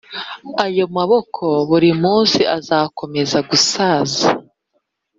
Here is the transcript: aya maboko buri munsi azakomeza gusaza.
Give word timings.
aya 0.63 0.85
maboko 0.95 1.45
buri 1.69 1.89
munsi 2.01 2.39
azakomeza 2.57 3.37
gusaza. 3.49 4.25